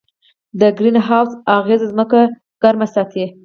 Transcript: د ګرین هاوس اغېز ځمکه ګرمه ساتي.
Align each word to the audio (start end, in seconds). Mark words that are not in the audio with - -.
د 0.59 0.61
ګرین 0.77 0.97
هاوس 1.07 1.31
اغېز 1.57 1.81
ځمکه 1.91 2.21
ګرمه 2.61 2.87
ساتي. 2.93 3.25